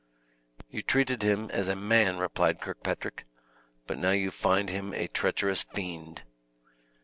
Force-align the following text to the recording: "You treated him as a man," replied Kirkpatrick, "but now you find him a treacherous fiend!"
"You 0.71 0.81
treated 0.81 1.21
him 1.21 1.51
as 1.51 1.67
a 1.67 1.75
man," 1.75 2.17
replied 2.17 2.59
Kirkpatrick, 2.59 3.23
"but 3.85 3.99
now 3.99 4.09
you 4.13 4.31
find 4.31 4.67
him 4.71 4.95
a 4.95 5.05
treacherous 5.07 5.61
fiend!" 5.61 6.23